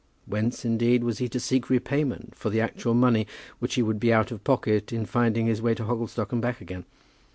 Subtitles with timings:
[0.25, 3.27] Whence, indeed, was he to seek repayment for the actual money
[3.59, 6.59] which he would be out of pocket in finding his way to Hogglestock and back
[6.59, 6.85] again?